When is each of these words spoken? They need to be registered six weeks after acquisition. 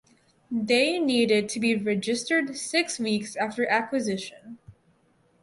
They 0.49 0.97
need 0.97 1.47
to 1.49 1.59
be 1.59 1.75
registered 1.75 2.57
six 2.57 2.97
weeks 2.97 3.35
after 3.35 3.69
acquisition. 3.69 4.57